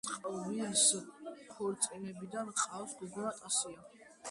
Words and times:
წყვილს 0.09 0.85
ქორწინებიდან 1.51 2.51
ჰყავს 2.63 2.99
გოგონა 3.05 3.37
ტაისია. 3.45 3.89